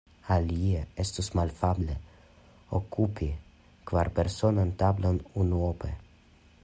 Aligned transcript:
Alie, 0.35 0.79
estus 1.03 1.27
malafable 1.39 1.97
okupi 2.79 3.29
kvarpersonan 3.93 4.73
tablon 4.83 5.21
unuope. 5.45 5.93